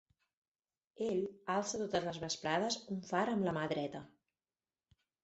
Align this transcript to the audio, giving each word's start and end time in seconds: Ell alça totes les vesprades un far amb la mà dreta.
Ell 1.07 1.19
alça 1.55 1.81
totes 1.81 2.07
les 2.07 2.17
vesprades 2.23 2.79
un 2.97 3.05
far 3.11 3.21
amb 3.35 3.47
la 3.49 3.55
mà 3.59 3.67
dreta. 3.75 4.03